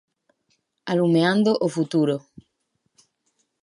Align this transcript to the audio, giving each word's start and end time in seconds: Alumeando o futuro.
Alumeando 0.93 1.51
o 1.65 1.67
futuro. 1.75 2.15